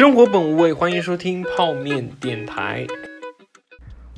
[0.00, 2.86] 生活本无味，欢迎收听泡面电台。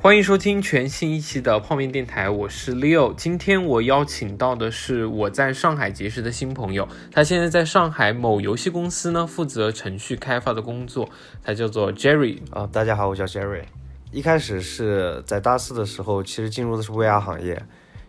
[0.00, 3.12] 欢迎收听全新一期的泡面电台，我是 Leo。
[3.16, 11.08] 今天我邀请到的是我在上海结识的新朋友，他现在在上海某游戏公司呢，负责程序开发的工作，
[11.42, 12.38] 他叫做 Jerry。
[12.52, 13.64] 啊，大家好，我叫 Jerry。
[14.12, 17.60] 一开始是在大四的时候，其实进入的是 VR 行业，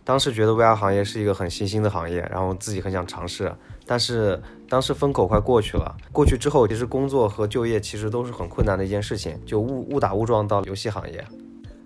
[0.04, 3.52] 当时觉得 VR 行业是一个很新兴的行业，然后自己很想尝试，
[3.84, 4.40] 但是
[4.74, 11.24] 当时风口快过去了，过去之后，其实工作和就业其实都是很困难的一件事情，就误误打误撞到了游戏行业。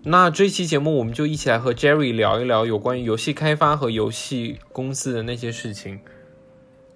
[0.05, 6.01] 那这期节目我们就一起来和 Jerry 聊一聊有关于游戏开发和游戏公司的那些事情。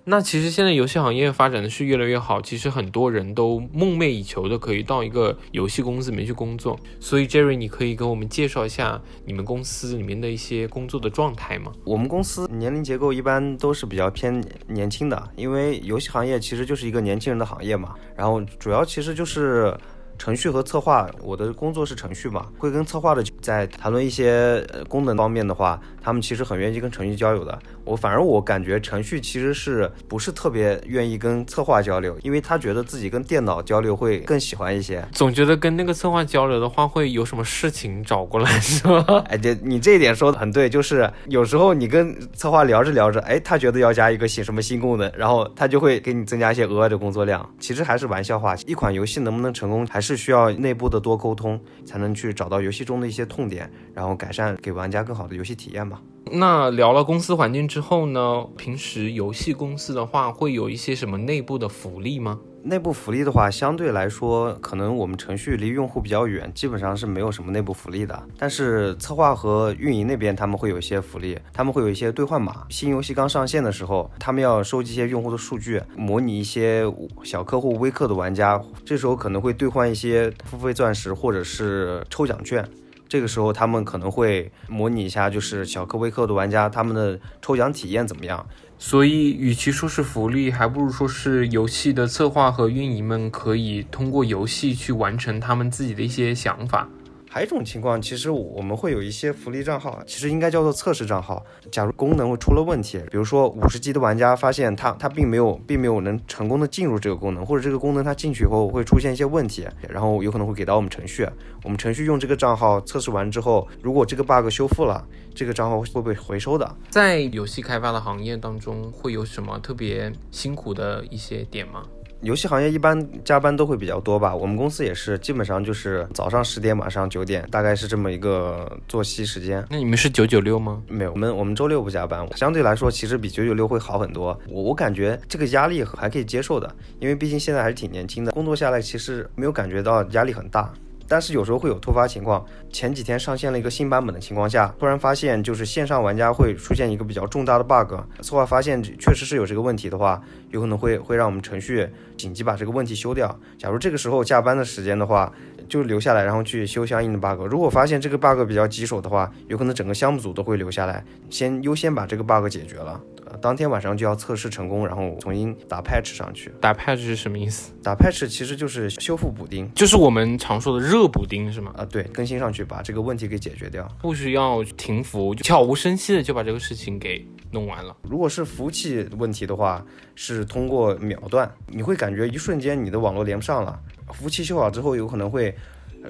[0.05, 6.77] 那其实现在游戏行业发展的是越来越好，其实很多人都梦寐以求的可以到一个游戏公司里面去工作。
[6.99, 11.71] 所以 Jerry，你可以给我们介绍一下你们公司里面的一些工作的状态吗？
[11.85, 17.95] 我们公司年龄结构一般都是比较偏年轻的，因为游戏行业其实就是一个年轻人的行业嘛。
[18.17, 19.77] 然后主要其实就是。
[20.23, 27.59] 程序和策划，我的工作是程序嘛，会跟策划的在谈论一些呃功能方面的话，他们其实很愿意跟程序交流的。
[27.85, 35.05] 我反而我感觉程序其实是不是特别愿意跟策划交流，因为他觉得自己跟电脑交流会更喜欢一些。
[35.11, 39.05] 总觉得跟那个策划交流的话，会有什么事情找过来，是吗？
[39.27, 47.45] 哎，这你这一点说的很对，就是有时候你跟策划聊着聊着，哎，他觉得要加一个新什么新功能，然后他就会给你增加一些额外的工作量。
[47.59, 56.03] 其实还是玩笑话，一款游戏能不能成功，还是是需要内部的多沟通，才能去找到游戏中的一些痛点，然后改善给玩家更好的游戏体验吧。
[56.31, 58.47] 那聊了公司环境之后呢？
[58.57, 62.41] 平时游戏公司的话，会有一些什么内部的福利吗？
[62.65, 68.23] 内部福利的话，相对来说，可能我们程序离用户比较远，基本上是没有什么内部福利的。
[68.39, 72.65] 但是策划和运营那边他们会有一些福利，他们会有一些兑换码。
[72.71, 76.85] 新游戏刚上线的时候，他们要收集一些用户的数据，模拟一些
[77.25, 82.65] 小客户、微氪的玩家，这时候可能会兑换一些付费钻石或者是抽奖券。
[83.13, 88.47] 这个时候他们可能会模拟一下，就是小氪微氪的玩家他们的抽奖体验怎么样。
[88.79, 96.89] 所以，与其说是福利，还不如说是游戏的策划和运营们可以通过游戏去完成他们自己的一些想法。
[97.33, 101.43] 还有一种情况，其实我们会有一些福利账号，其实应该叫做测试账号。
[101.71, 111.27] 假如功能出了问题，比如说五十级的玩家发现他他并没有并没有能成功的进入这个功能，或者这个功能他进去以后会出现一些问题，然后有可能会给到我们程序。
[111.65, 115.03] 我们程序用这个账号测试完之后，如果这个 bug 修复了，
[115.35, 116.77] 这个账号会被回收的。
[116.91, 121.85] 在游戏开发的行业当中，会有什么特别辛苦的一些点吗？
[122.23, 129.65] 游戏行业一般加班都会比较多吧，我们公司也是，基本上就是早上十点，晚上九点，大概是这么一个作息时间。
[129.69, 130.81] 那你们是九九六吗？
[130.87, 134.39] 没有，我们我们周六不加班，相对来说其实比九九六会好很多。
[134.49, 140.73] 我我感觉这个压力还可以接受的，因为毕竟现在还是挺年轻的，工作下来其实没有感觉到压力很大。
[141.13, 151.87] 但是有时候会有突发情况，前几天上线了一个新版本的情况下，突然发现就是线上玩家会出现一个比较重大的 bug，策划发现确实是有这个问题的话，有可能会会让我们程序
[152.17, 153.39] 紧急把这个问题修掉。
[153.59, 155.31] 假如这个时候加班的时间的话，
[155.69, 157.45] 就留下来，然后去修相应的 bug。
[157.45, 162.99] 如果发现这个 bug 比较棘手的话，有可能整个项目组都会留下来，先优先把这个 bug 解决了。
[163.41, 166.53] 当天晚上就要测试成功，然后重新打 patch 上去。
[166.61, 167.73] 打 patch 是什么意思？
[167.83, 171.73] 打 patch 其实就是修复补丁，就是我们常说的热补丁是吗？
[171.77, 177.97] 啊，对，更新上去把这个问题给解决掉，不需要停服，就悄无声息的就把这个事情给弄完了。
[178.03, 179.85] 如果是服务器问题的话，
[180.15, 183.81] 是通过秒断，你会感觉一瞬间你的网络连不上了。
[184.13, 185.55] 服务器修好之后，有可能会。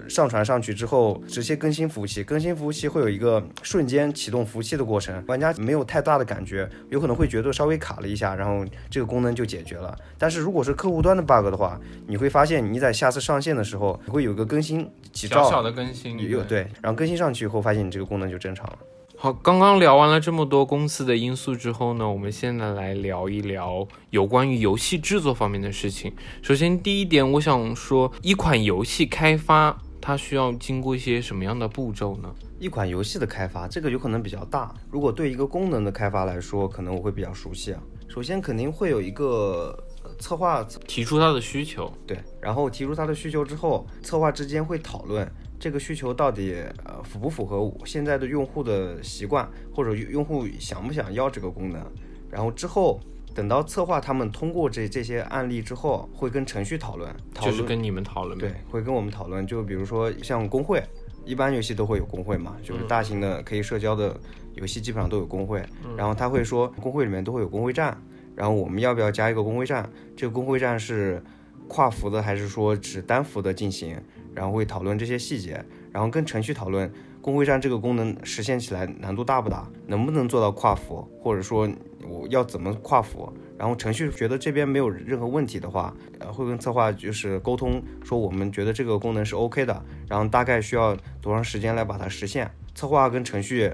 [0.09, 9.97] 上传上去之后，直接更新服务器，更新服务器会有一个瞬间启动服务器的过程，玩家没有太大的感觉，有可能会觉得稍微卡了一下，然后这个功能就解决了。
[10.19, 18.79] 但是如果是客户端的 bug 的话，你会发现你在下次上线的时候会有个更新几兆，的更新，有对，然后更新上去以后，发现你这个功能就正常了。
[19.23, 26.13] 好，刚刚聊完了这么多公司的因素之后呢，我们现在来聊一聊有关于游戏制作方面的事情。
[26.43, 32.35] 首先，第一点，我想说，一款游戏开发它需要经过一些什么样的步骤呢？
[32.59, 34.75] 一款游戏的开发，这个有可能比较大。
[34.91, 37.81] 如果对一个功能的开发来说，可能我会比较熟悉啊。
[38.09, 39.73] 首先，肯定会有一个
[40.19, 45.31] 策划提出他的需求，对，然后提出他的需求之后，策划之间会讨论。
[45.63, 51.81] 这个需求到底呃符不符合现在的用户的习惯，或者用户想不想要这个功能？
[52.29, 52.99] 然后之后
[53.33, 59.47] 等到策划他们通过这这些案例之后，会跟程序讨论，就是跟你们讨论，对，会跟我们讨论。
[59.47, 60.83] 就比如说像工会，
[61.25, 64.19] 一般游戏都会有工会嘛，就是大型的可以社交的
[64.57, 65.65] 游戏基本上都有工会。
[65.97, 67.97] 然后他会说工会里面都会有工会站，
[68.35, 69.89] 然后我们要不要加一个工会站？
[70.17, 71.23] 这个工会站是。
[71.69, 73.97] 跨服的还是说只单服的进行，
[74.35, 81.69] 然后会讨论这些细节，然后跟程序讨论工会站这个功能实现起来难度大不大，能不能做到跨服，或者说
[82.09, 83.33] 我要怎么跨服。
[83.59, 92.51] 然后程序觉得这边没有任何问题的话，呃，会跟策划就是沟通说我们觉得这个功能是 OK 的，然后大概需要多长时间来把它实现。
[92.75, 93.73] 策划跟程序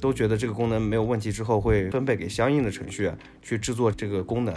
[0.00, 3.12] 都觉得这个功能没有问题之后，会分配给相应的程序
[3.42, 4.54] 去制作这个功能。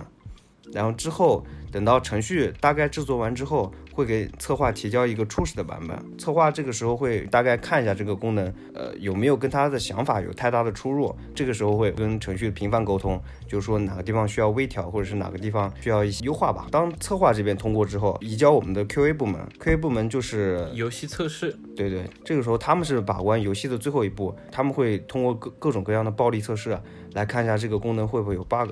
[0.72, 6.18] 然后之后等到程序大概制作完之后，会给策划提交一个初始的版本。
[6.18, 11.14] 策划这个时候会大概看一下这个功能，呃，有没有跟他的想法有太大的出入。
[11.36, 16.68] 这个时候会跟程序频繁沟通，就是说哪个地方需要微调，或者是哪个地方需要一些优化吧。
[16.72, 21.54] 当策划这边通过之后，移交我们的 QA 部门，QA 部门就是游戏测试。
[21.76, 26.80] 对对，这个时候他们是把关游戏的最后一步，他们会通过各各种各样的暴力测试
[27.14, 28.72] 来看一下这个功能会不会有 bug。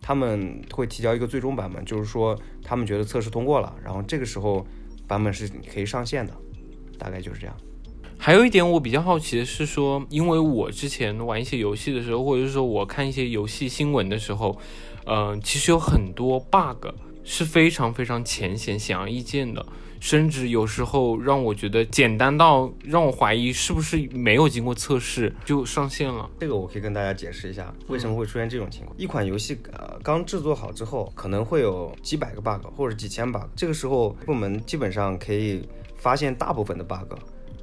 [0.00, 4.66] 他们会提交一个最终版本，就是说他们觉得测试通过了，然后这个时候
[5.06, 6.32] 版本是可以上线的，
[6.98, 7.56] 大概就是这样。
[8.20, 14.58] 还有一点我比较好奇的是说，因为我之前玩一些游戏的时候，或者是说我看一些游戏新闻的时候，
[15.06, 16.88] 嗯，其实有很多 bug
[17.28, 19.64] 是非常非常浅显、显而易见的。
[20.00, 26.30] 甚至有时候让我觉得简单到让我怀疑是不是没有经过测试就上线了。
[26.38, 28.96] 这个我可以跟大家解释一下为什么会出现这种情况。
[28.96, 37.18] 一款游戏呃刚制作好之后，可能会有几百个 bug 或者几千 bug，这个时候部门基本上可以发现大部分的 bug，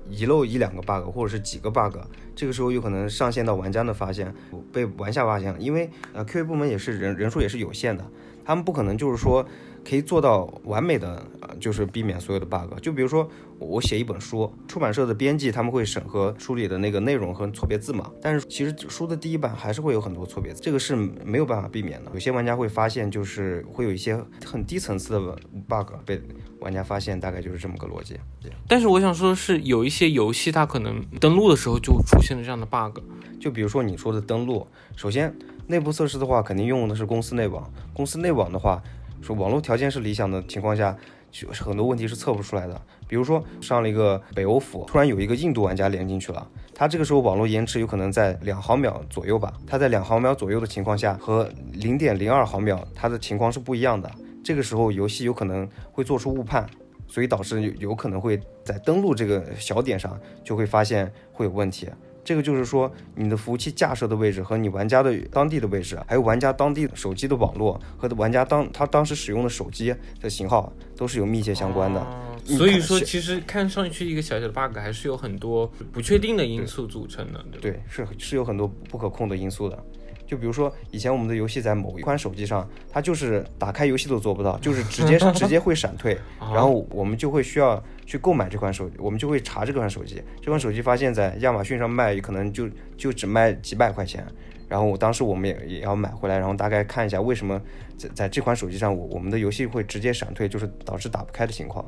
[0.09, 1.95] 遗漏一两个 bug 或者是几个 bug，
[2.35, 4.35] 这个时候有可能上线到玩家的发现，
[4.73, 8.05] 被玩家发现了，因为呃 QA 部门也是人人数也是有限的，
[8.45, 9.45] 他们不可能就是说。
[9.87, 12.73] 可以做到完美的，呃，就是避免所有的 bug。
[12.81, 18.11] 就比如说，我写一本书，出版社的编辑他们会审核书里的那个内容和错别字嘛。
[18.19, 22.09] 但是其实书的第一版还是会有很多错别字，这个是没有办法避免的。
[22.15, 25.19] 有些玩家会发现，就是会有一些很低层次的
[25.67, 26.19] bug 被
[26.59, 28.19] 玩家发现，大概就是这么个逻辑。
[28.67, 33.03] 但是我想说的是，有一些游戏它可能登录的时候就出现了这样的 bug。
[33.39, 34.65] 就比如说你说的登录，
[34.95, 35.31] 首先
[35.67, 37.69] 内部测试的话，肯定用的是公司内网。
[37.93, 38.81] 公司内网的话。
[39.21, 40.95] 说网络条件是理想的情况下，
[41.31, 42.79] 就很多问题是测不出来的。
[43.07, 49.51] 比如说上了一个北欧服，突然有一个印度玩家连进去了，他这个时候网络延迟有可能在两毫秒左右吧。
[49.65, 54.11] 他在两毫秒左右的情况下和零点零二毫秒，它的情况是不一样的。
[54.43, 56.69] 这个时候游戏有可能会做出误判，
[57.07, 61.87] 所以导致有有可能会在登录这个小点上就会发现会有问题。
[62.25, 72.05] 这个就是说，你的服务器架设的位置和你玩家的当地的位置，还有玩家当地手机的网络和玩家当他当时使用的手机的型号，都是有密切相关的。
[72.43, 77.45] 所以说，其实看上去一个小小的 bug，还是有很多不确定的因素组成的。
[77.61, 79.85] 对，是是有很多不可控的因素的。
[80.27, 92.67] 就比如说，以前我们的游戏在某一款手机上，它就是打开游戏都做不到，就是直接直接会闪退， 然后我们就会需要去购买这款手机，我们就会查这款手机，这款手机发现在亚马逊上卖，可能就
[92.97, 94.25] 就只卖几百块钱，
[94.67, 97.61] 然后我当时我们也也要买回来，然后大概看一下为什么
[97.97, 101.85] 在在这款手机上，我我们的游戏会直接闪退，就是导致打不开的情况。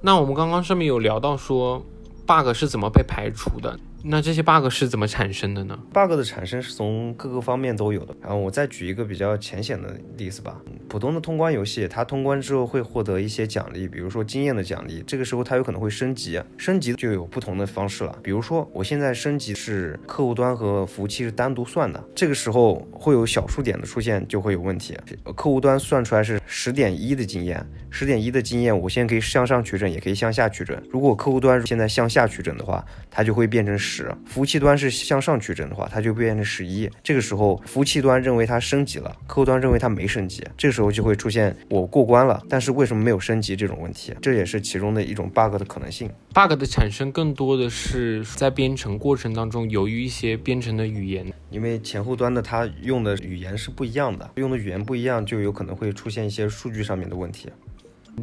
[0.00, 1.84] 那我们刚刚上面有聊到说
[2.24, 3.76] ，bug 是怎么被排除的？
[4.04, 8.14] 那这些 bug 是怎么产生的呢？bug 的产生是从各个方面都有的。
[8.20, 10.60] 然后我再举一个比较浅显的例子吧。
[10.88, 15.02] 普通的通关游戏，它通关之后会获得一些奖励，比如说经验的奖励。
[15.06, 18.16] 这个时候它有可能会升级，升级就有不同的方式了。
[18.22, 24.96] 比如说我现在升级是客户端和服务器是单独算的，这个时候会有小数点的出现，就会有问题。
[25.34, 30.80] 客户端算出来是十点一的经验，十点一的经验，我现在可以向上取整，也可以向下取整。
[30.88, 33.76] 如果客户端现在向下取整的话，它就会变成。
[33.88, 36.88] 十服务器端是向上取整的话，它就变成十一。
[37.02, 44.14] 这个时候，服务器端认为它升级了，客户端认为它没升级，这个时候就会出现我过关了，但是为什么没有升级这种问题？
[44.20, 46.10] 这也是其中的一种 bug 的可能性。
[46.34, 57.48] bug 的产生更多的是在编程过程当中，由于一些编程的语言，因为前后端的它用的语言是不一样的，用的语言不一样，就有可能会出现一些数据上面的问题。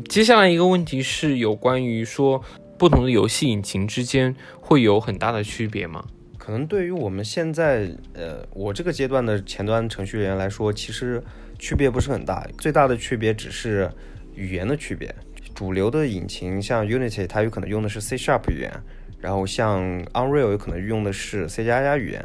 [0.09, 2.43] 接下来一个问题是有关于说。
[2.77, 6.05] 不同的游戏引擎之间会有很大的区别吗？
[6.37, 11.23] 可能对于我们现在，呃，我这个阶段的前端程序员来说，其实
[11.57, 12.47] 区别不是很大。
[12.57, 13.89] 最大的区别只是
[14.35, 15.13] 语言的区别。
[15.55, 18.71] 主流的引擎像 Unity，它有可能用的是 C Sharp 语言，
[19.19, 22.23] 然后像 Unreal 有可能用的是 C 加加语言。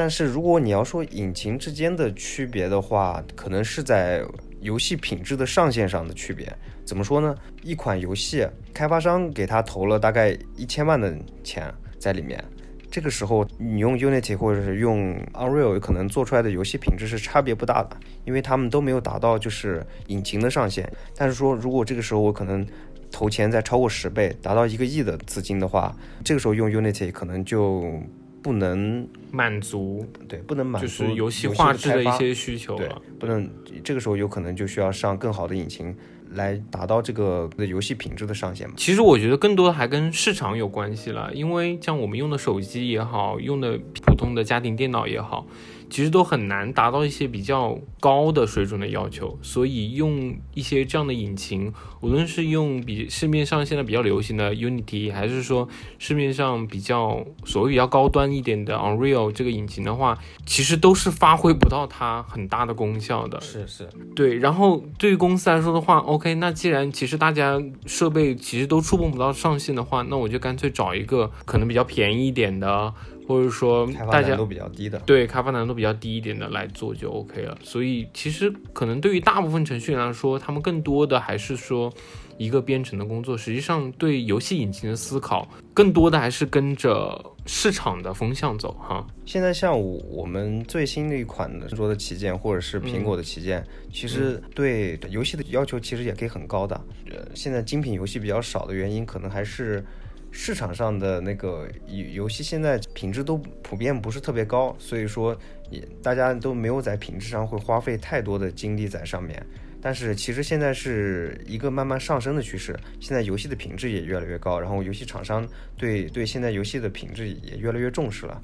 [0.00, 4.24] 但是如果你要说引擎之间的区别的话，可能是在
[4.62, 6.50] 游戏品质的上限上的区别。
[6.86, 7.36] 怎么说呢？
[7.62, 11.14] 一款游戏开发商给他投了大概一千万的
[11.44, 12.42] 钱在里面，
[12.90, 20.90] 这个时候你用 Unity 或者是用 Unreal 可能做出来的游戏品质是差别不大的，因为他们都没有达到就是引擎的上限。
[21.14, 22.66] 但是说如果这个时候我可能
[23.12, 28.00] 投钱再超过十倍，达到一个亿的资金的话，这个时候用 Unity 可能就
[28.42, 33.48] 不能满足，对，不能满足就是游戏画质的一些需求对，不能
[33.82, 35.94] 这个时候有可能就需要上更好的引擎。
[36.34, 38.74] 来达到这个的游戏品质的上限嘛？
[38.76, 45.44] 其实我觉得更多的还跟市场有关系了，因为像我们用的手机也好，用的普通的家庭电脑也好。
[45.90, 55.68] 其实都很难达到一些比较高的水准的要求，所以用一些这样的引擎，无论是用比市面上现在比较流行的 Unity，还是说
[55.98, 60.16] 市面上比较所谓比较高端一点的 Unreal 这个引擎的话，
[60.46, 63.40] 其实都是发挥不到它很大的功效的。
[63.40, 64.36] 是是，对。
[64.36, 72.94] 然后对于公司来说的话，OK，那既然其实大家设备其实都触碰不到上限的话，那我就干脆找一个可能比较便宜一点的。
[73.30, 77.56] 或者说，大家都比较低的，对开发难度比较低一点的来做就 OK 了。
[77.62, 81.92] 所以其实可能对于大部分程序员来说，他们更多的还是说
[82.38, 83.38] 一个编程的工作。
[83.38, 89.06] 实际上，对游戏引擎的思考，更多的还是跟着市场的风向走哈。
[89.24, 96.74] 现在像我们最新的一款的安卓的旗舰，或者是苹果的旗舰，其实对游戏的要求其实也可以很高的。
[97.08, 99.84] 呃，现在精品游戏比较少的原因，可能还是。
[100.30, 105.36] 市场上的那个游游戏现在品质都普遍不是特别高，所以说
[105.70, 109.44] 也大家都没有在品质上会花费太多的精力在上面。
[109.82, 115.46] 但是其实现在是一个慢慢上升的趋势，现在游戏的品质也越来越高，然后游戏厂商
[115.76, 118.38] 对对现在游戏的品质也越来越重视了，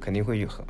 [0.00, 0.64] 肯定会很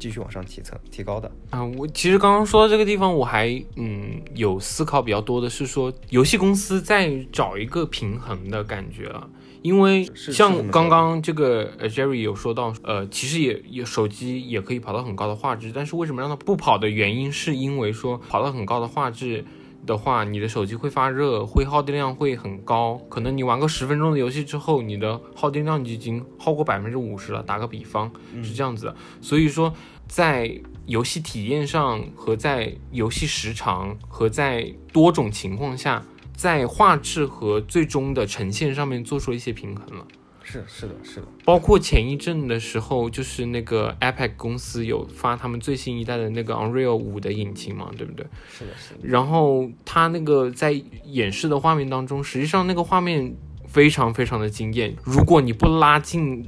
[0.00, 1.30] 继续往上提层提高的。
[1.50, 9.30] 啊，我其实刚刚说到这个地方，我还嗯有思考比较多的是说，游戏公司在找一个平衡的感觉了。
[9.62, 19.44] 因为像刚刚这个呃 Jerry 有说到，呃，其实也也手机也可以跑到很高的画质，但是为什么让它不跑的原因，是因为说跑到很高的画质
[19.86, 27.40] 的话，你的手机会发热，会耗电量会很高，可能你玩个十分钟的游戏之后，你的耗电量就已经耗过百分之五十了。
[27.42, 28.10] 打个比方
[28.42, 29.72] 是这样子的，所以说
[30.08, 36.04] 在游戏体验上和在游戏时长和在多种情况下。
[36.42, 40.04] 在画质和最终的呈现上面做出了一些平衡了，
[40.42, 48.26] 是是的，是的，包括前一阵的时候，就是那个 Epic 公司有发他们最新一代的那个 Unreal 五的引擎嘛，对不对？
[48.50, 49.00] 是的，是的。
[49.04, 50.72] 然后它那个在
[51.04, 53.36] 演示的画面当中，实际上那个画面
[53.68, 56.44] 非常非常的惊艳，如果你不拉近。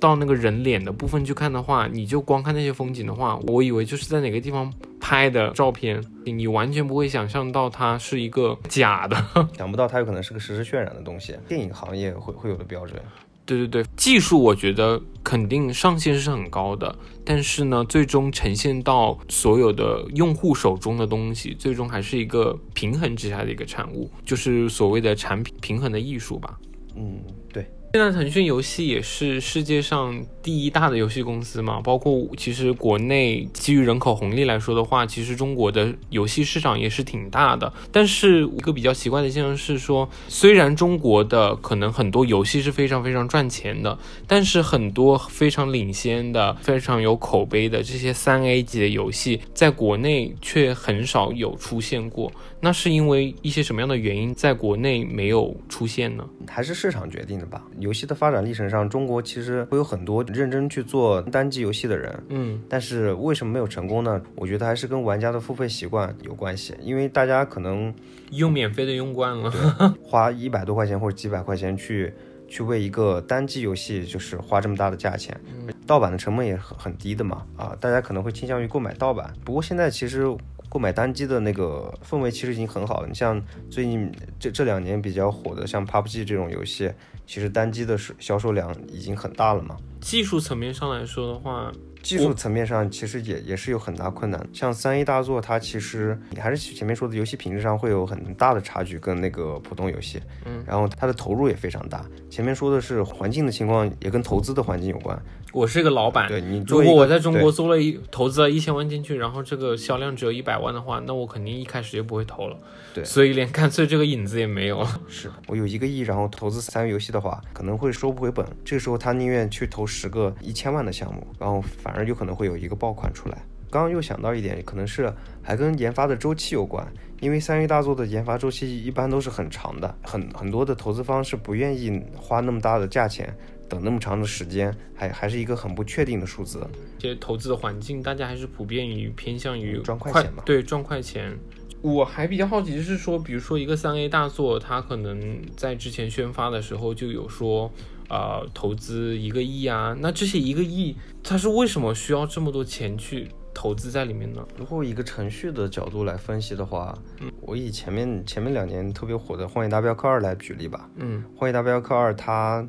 [0.00, 9.16] 到那个人脸的部分去看的话，你就光看那些风景的话，我以为就是在哪个地方拍的照片，你完全不会想象到它是一个假的，
[9.56, 11.34] 想不到它有可能是个实时渲染的东西。
[11.48, 13.00] 电影行业会会有的标准。
[13.44, 26.58] 对对对，技术我觉得肯定上限是很高的，但是呢，最终呈现到所有的用户手中的东西，最终还是一个平衡之下的一个产物，就是所谓的产品平衡的艺术吧。
[26.94, 27.66] 嗯，对。
[27.90, 37.72] 现在腾讯游戏也是世界上第一大的游戏公司嘛，包括其实国内基于人口红利来说的话，其实中国的游戏市场也是挺大的。
[37.90, 52.30] 但是一个比较奇怪的现象是说，虽然中国的可能很多游戏是非常非常赚钱的，但是很多非常领先的、非常有口碑的这些三 A 级的游戏，在国内却很少有出现过。
[52.60, 56.28] 那是因为一些什么样的原因，在国内没有出现呢？
[56.46, 57.64] 还是市场决定的吧。
[57.80, 64.20] 游戏的发展历程上，中国其实会有很多认真去做单机游戏的人，嗯，但是为什么没有成功呢？
[64.34, 66.74] 我觉得还是跟玩家的付费习惯有关系。
[66.80, 67.92] 因为大家可能
[68.32, 69.50] 用免费的用惯了，
[70.02, 72.12] 花一百多块钱或者几百块钱去
[72.48, 75.38] 去为一个单机游戏就是花这么大的价钱，
[75.86, 79.32] 盗版的成本也很很低的嘛，啊，大家可能会倾向于购买盗版。
[79.44, 80.26] 不过现在其实。
[80.68, 83.08] 购买单机的那个氛围其实已经很好了。
[83.08, 86.90] 你像最近这这两年比较火的，像 PUBG 这种游戏，
[87.26, 89.76] 其实单机的销售量已经很大了嘛。
[90.00, 91.72] 技术层面上来说的话，
[92.02, 94.48] 技术层面上其实也也是有很大困难。
[94.52, 100.20] 像三 A 大作，它其实你还是前面说的游戏品质上会有很大的差距，跟那个普通游戏。
[100.44, 102.04] 嗯，然后它的投入也非常大。
[102.30, 105.20] 前面说的是环境的情况，也跟投资的环境有关。
[105.52, 112.56] 我是一个老板，对你如果我在中国做了一投资了一千万进去，然后这个销量只有一百万的话，那我肯定一开始就不会投了。
[112.92, 115.00] 对，所以连干脆这个影子也没有了。
[115.08, 118.46] 是我有一个亿，然后投资三 A 游戏的话，可能会收不回本。
[118.64, 123.38] 这个时候他宁愿去投十个一千万的项目，然后反而有可能会有一个爆款出来。
[123.70, 125.12] 刚刚又想到一点，可能是
[125.42, 126.86] 还跟研发的周期有关，
[127.20, 133.34] 因为三 A 大作的研发周期一般都是很长的，很很多的投资方是不愿意花那么大的价钱。
[133.68, 136.66] 等那么长的时间，还还是一个很不确定的数字。
[136.98, 141.36] 这些投资的环境，大家还是普遍于偏向于赚快钱嘛对，赚快钱。
[141.80, 147.70] 我还比较好奇，就是说，比如说一个三 A 大作，它可能在之前宣发的时候就有说，
[148.08, 154.44] 呃，投资一个亿啊，那这些一个亿，它是为什么需要这么多钱去投资在里面呢？
[154.56, 160.90] 如果以一个程序的角度来分析的话，嗯我以前面前面两年特别火的《荒野大镖客二》来举例吧。
[160.96, 162.66] 嗯《荒野大镖客二》它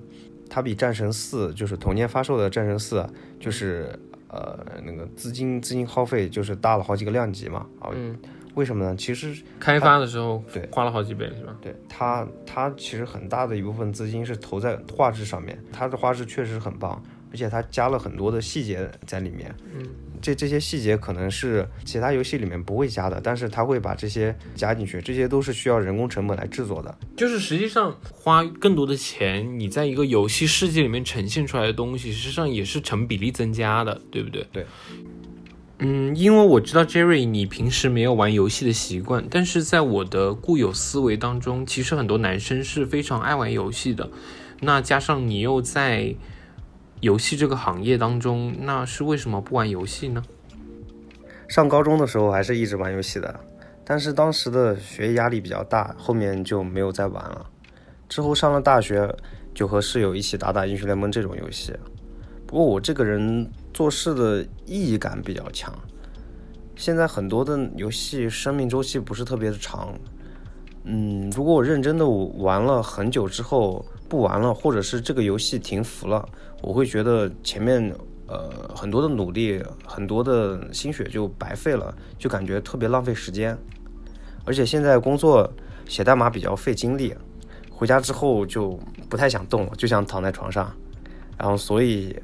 [0.49, 7.65] 它比《战神四》就是同年发售的《战神四》啊，就是呃那个资金资金耗费就是大了好几个量级嘛。
[7.79, 8.17] 啊，嗯，
[8.55, 8.95] 为什么呢？
[8.95, 11.55] 其实开发的时候对花了好几倍是吧？
[11.61, 17.01] 对它它其实很大的一部分资金是投在画质上面，它的画质确实很棒，
[17.31, 19.55] 而且它加了很多的细节在里面。
[19.77, 19.85] 嗯，
[20.21, 26.97] 这这些细节可能是其他游戏里面不会加的，但是它会把这些加进去，这些都是需要人工成本来制作的。
[27.17, 34.45] 就是实际上花更多的钱，你在一个游戏世界里面呈现出来的东西，实际上也是成比例增加的，对不对？
[34.51, 34.65] 对。
[35.81, 44.09] 嗯，因为我知道 Jerry 你平时没有玩游戏的习惯，但是在我的固有思维当中，其实很多男生是非常爱玩游戏的。
[44.59, 46.13] 那加上你又在
[47.01, 50.21] 游戏这个行业当中，那是为什么不玩游戏呢？
[51.47, 53.39] 上高中的时候还是一直玩游戏的，
[53.85, 57.49] 但是当时的学业压力比较大，后面就没有再玩了。
[58.09, 59.15] 之后上了大学，
[59.53, 61.73] 就和室友一起打打英雄联盟这种游戏。
[62.45, 65.73] 不过我这个人做事的意义感比较强，
[66.75, 69.93] 现在很多的游戏生命周期不是特别的长。
[70.83, 76.27] 嗯，如果我认真的玩了很久之后不玩了，或者是这个游戏停服了，
[76.61, 77.93] 我会觉得前面
[78.27, 83.57] 呃很多的努力、很多的心血就白费了，就感觉特别浪费时间。
[84.45, 85.47] 而且现在工作
[85.85, 87.13] 写代码比较费精力，
[87.69, 90.73] 回家之后就不太想动了，就想躺在床上。
[91.37, 92.15] 然后所以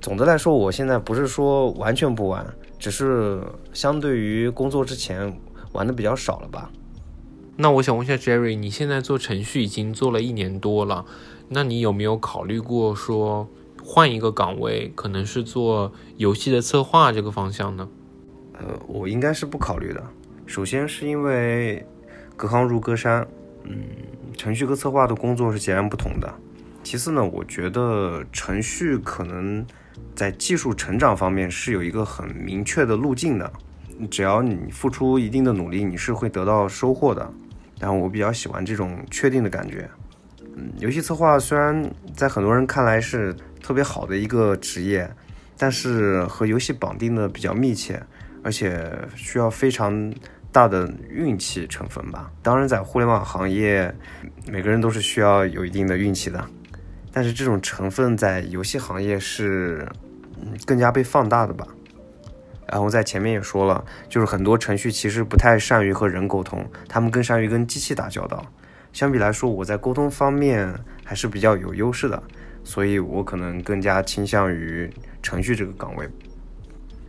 [0.00, 2.46] 总的来说，我现在不是说完全不玩，
[2.78, 5.36] 只是相对于工作之前
[5.72, 6.70] 玩的比较少了吧。
[7.58, 11.06] 那我想问一下 Jerry，你现在做程序已经做了一年多了，
[11.48, 13.48] 那你有没有考虑过说
[13.82, 17.88] 换一个岗位，可能是做游戏的策划这个方向呢？
[18.52, 20.04] 呃，我应该是不考虑的。
[20.44, 21.86] 首先是因为
[22.36, 23.26] 隔行如隔山，
[23.64, 23.84] 嗯，
[24.36, 26.34] 程序和策划的工作是截然不同的。
[26.82, 29.66] 其次呢，我觉得程序可能
[30.14, 33.50] 在技术成长方面是有一个很明确的路径的，
[34.10, 37.32] 只要你付出一定的努力，你是会得到收获的。
[37.78, 39.88] 然后我比较喜欢这种确定的感觉。
[40.56, 45.10] 嗯，游戏策划虽然在很多人看来是特别好的一个职业，
[45.58, 48.02] 但是和游戏绑定的比较密切，
[48.42, 50.12] 而且需要非常
[50.50, 52.30] 大的运气成分吧。
[52.42, 53.94] 当然，在互联网行业，
[54.46, 56.42] 每个人都是需要有一定的运气的，
[57.12, 59.86] 但是这种成分在游戏行业是
[60.64, 61.66] 更加被放大的吧。
[62.68, 68.44] 然后在前面也说了，就是很多程序其实不太善于和人沟通，他们更善于跟机器打交道。
[68.92, 70.72] 相比来说，我在沟通方面
[71.04, 72.22] 还是比较有优势的，
[72.64, 74.90] 所以我可能更加倾向于
[75.22, 76.08] 程序这个岗位。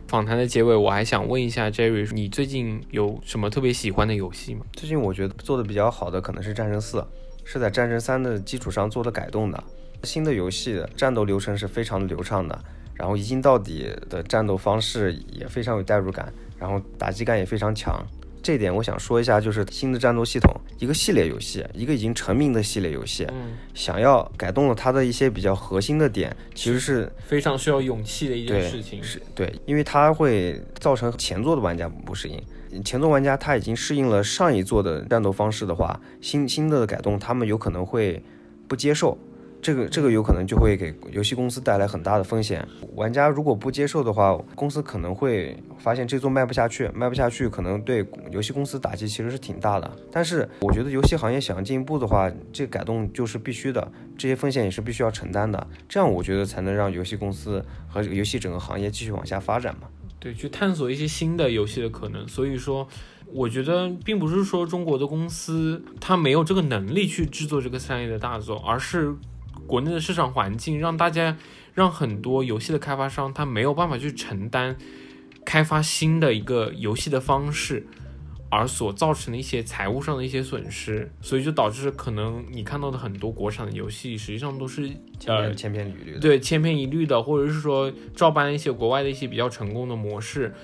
[0.06, 4.64] 访谈的结尾，我还想问一下 Jerry，你最近有什么特别喜欢的游戏吗？
[4.72, 6.98] 最近我觉得做的比较好的可能是《战神四》，
[7.44, 9.62] 是在《战神三》的基础上做的改动的。
[10.04, 12.58] 新的游戏战斗流程是非常的流畅的，
[12.98, 18.04] 然后一镜到底的战斗方式也非常有代入感，然后打击感也非常强。
[18.40, 29.02] 这点我想说一下，就是新的战斗系统，一个系列游戏，一个已经成名的系列游戏，嗯，想要改动了它的一些比较核心的点，其实是非常需要勇气的一件事情。
[29.02, 32.82] 是对，因为它会造成前作的玩家不适应。
[32.84, 38.22] 前作玩家他已经适应了上一作的战斗方式的话，新新的改动他们有可能会
[38.68, 39.16] 不接受，
[39.60, 42.66] 这个这个有可能就会给游戏公司带来很大的风险。
[42.94, 49.90] 玩家如果不接受的话，公司可能会发现这作卖不下去，卖不下去可能对游戏公司打击其实是挺大的。
[50.12, 55.66] 但是我觉得游戏行业想要进一步的话，这个改动就是必须的，这些风险也是必须要承担的。
[55.88, 59.88] 这样我觉得才能让游戏公司和游戏整个行业继续往下发展嘛。
[60.20, 62.26] 对，去探索一些新的游戏的可能。
[62.26, 62.88] 所以说，
[63.32, 69.14] 我觉得并不是说中国的公司它没有这个能力去制作这个三 A 的大作，而是
[69.66, 71.36] 国内的市场环境让大家
[71.74, 74.76] 让很多游戏的开发商他没有办法去承担
[75.44, 77.86] 开发新的一个游戏的方式。
[78.50, 84.90] 而所造成的一些财务上的一些损失，所以就导致可能你看到的很多国产的游戏，实际上都是
[85.26, 86.18] 呃千篇一律。
[86.18, 90.54] 对，千篇一律的，或者是说照搬一些国外的一些比较成功的模式。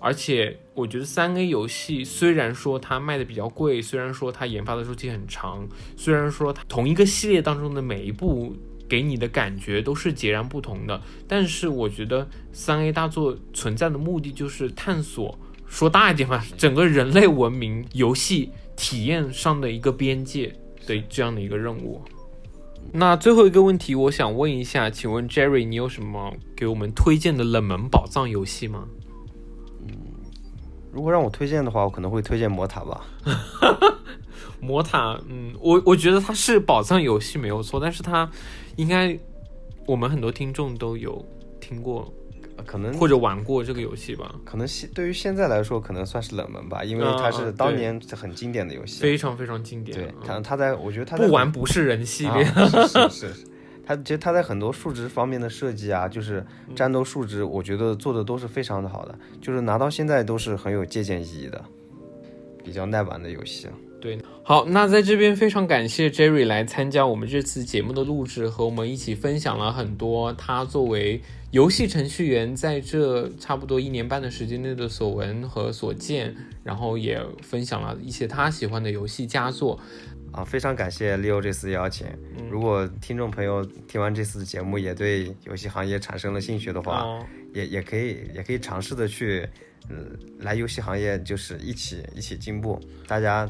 [0.00, 8.56] 而且我觉得三 A 游戏虽然说它卖的比较贵，虽然说它研发的周期很长，虽然说它同一个系列当中的每一部
[8.88, 11.00] 给你的感觉都是截然不同的。
[11.28, 20.50] 但是我觉得三 A 大作存在的目的就是探索，说大一点嘛，整个人类文明游戏体验上的一个边界
[20.86, 22.02] 的这样的一个任务。
[22.92, 28.88] 那最后一个问题，我想问一下，请问 Jerry，你有什么给我们推荐的冷门宝藏游戏吗？
[30.92, 33.06] 如果让我推荐的话，我可能会推荐魔塔吧。
[34.60, 38.28] 魔塔，嗯，我我觉得它是宝藏游戏没有错，但是它
[38.76, 39.18] 应该
[39.86, 41.24] 我们很多听众都有
[41.60, 42.12] 听过，
[42.66, 44.34] 可能或者玩过这个游戏吧。
[44.44, 49.96] 可能现对于现在来说，可能算是冷门吧，因为它是当年很经典的游戏，非常非常经典。
[49.96, 53.49] 对，它它在我觉得它不玩不是人系列，是是是。
[53.90, 61.60] 它其实它在很多数值方面的设计啊，就是战斗数值，我觉得做的都是非常的好的，就是拿到现在都是很有借鉴意义的，
[62.62, 63.66] 比较耐玩的游戏。
[64.00, 79.80] 对，好，那在这边非常感谢 Jerry 来参加我们这次节目的录制，和我们一起分享了很多他作为游戏程序员在这差不多一年半的时间内的所闻和所见，然后也分享了一些他喜欢的游戏佳作。
[80.32, 82.06] 啊，非常感谢 Leo 这次邀请。
[82.50, 87.04] 如果听众朋友听完这次节目也对游戏行业产生了兴趣的话，
[87.52, 89.48] 也也可以也可以尝试的去，
[89.88, 92.80] 嗯，来游戏行业就是一起一起进步。
[93.08, 93.48] 大家，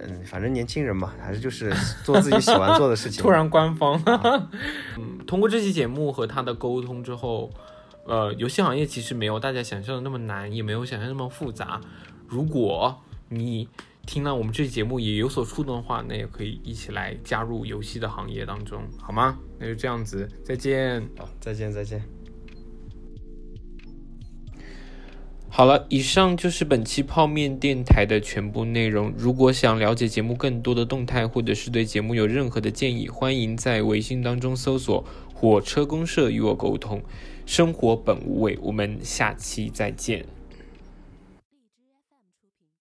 [0.00, 3.22] 嗯，反正年轻人嘛，还是就是做自己喜欢做的事情。
[3.24, 4.00] 突然官方，
[4.98, 7.50] 嗯，通过这期节目和他的沟通之后，
[8.04, 11.80] 呃，游戏行业其实没有大家想象的那么难，也没有想象那么复杂。
[12.26, 13.68] 如果你
[14.06, 19.36] 听了我们这期节目也有所触动的话，那也可以一起来加入游戏的行业当中，好吗？
[19.58, 21.02] 那就这样子，再见。
[21.18, 22.00] 好，再见，再见。
[25.48, 29.12] 好了，以上就是本期泡面电台的全部内容。
[29.16, 37.02] 如果想了解节目更多的动态，或者是对节目有任何的建议，欢迎在微信当中搜索“火车公社”与我沟通。
[37.46, 40.35] 生活本无味，我们下期再见。